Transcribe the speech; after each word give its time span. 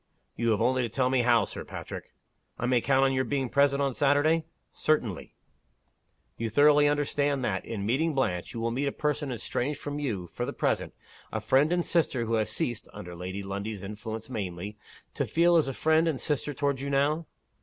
"You 0.35 0.49
have 0.49 0.61
only 0.63 0.81
to 0.81 0.89
tell 0.89 1.11
me 1.11 1.21
how, 1.21 1.45
Sir 1.45 1.63
Patrick." 1.63 2.11
"I 2.57 2.65
may 2.65 2.81
count 2.81 3.05
on 3.05 3.13
your 3.13 3.23
being 3.23 3.49
present 3.49 3.83
on 3.83 3.93
Saturday?" 3.93 4.45
"Certainly." 4.71 5.35
"You 6.37 6.49
thoroughly 6.49 6.87
understand 6.87 7.45
that, 7.45 7.63
in 7.65 7.85
meeting 7.85 8.15
Blanche, 8.15 8.51
you 8.55 8.59
will 8.59 8.71
meet 8.71 8.87
a 8.87 8.91
person 8.91 9.31
estranged 9.31 9.79
from 9.79 9.99
you, 9.99 10.25
for 10.25 10.43
the 10.43 10.53
present 10.53 10.95
a 11.31 11.39
friend 11.39 11.71
and 11.71 11.85
sister 11.85 12.25
who 12.25 12.33
has 12.33 12.49
ceased 12.49 12.89
(under 12.91 13.15
Lady 13.15 13.43
Lundie's 13.43 13.83
influence 13.83 14.27
mainly) 14.27 14.75
to 15.13 15.27
feel 15.27 15.55
as 15.55 15.67
a 15.67 15.71
friend 15.71 16.07
and 16.07 16.19
sister 16.19 16.51
toward 16.51 16.79
you 16.79 16.89
now?" 16.89 17.27